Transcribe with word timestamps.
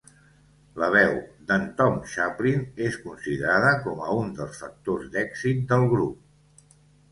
La 0.83 0.87
veu 0.93 1.11
d'en 1.51 1.67
Tom 1.81 1.99
Chaplin 2.13 2.65
és 2.87 2.97
considerada 3.03 3.75
com 3.85 4.03
a 4.09 4.17
un 4.25 4.35
dels 4.41 4.65
factors 4.65 5.15
d'èxit 5.19 5.63
del 5.73 5.89
grup. 5.95 6.75